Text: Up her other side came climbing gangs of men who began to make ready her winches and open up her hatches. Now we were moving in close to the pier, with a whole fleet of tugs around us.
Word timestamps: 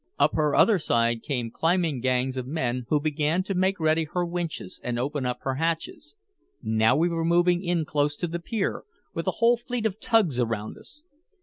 Up 0.17 0.33
her 0.33 0.55
other 0.55 0.79
side 0.79 1.21
came 1.21 1.51
climbing 1.51 1.99
gangs 1.99 2.35
of 2.35 2.47
men 2.47 2.87
who 2.89 2.99
began 2.99 3.43
to 3.43 3.53
make 3.53 3.79
ready 3.79 4.05
her 4.05 4.25
winches 4.25 4.79
and 4.83 4.97
open 4.97 5.27
up 5.27 5.37
her 5.41 5.53
hatches. 5.53 6.15
Now 6.63 6.95
we 6.95 7.07
were 7.07 7.23
moving 7.23 7.61
in 7.61 7.85
close 7.85 8.15
to 8.15 8.27
the 8.27 8.39
pier, 8.39 8.83
with 9.13 9.27
a 9.27 9.31
whole 9.37 9.57
fleet 9.57 9.85
of 9.85 9.99
tugs 9.99 10.39
around 10.39 10.75
us. 10.79 11.03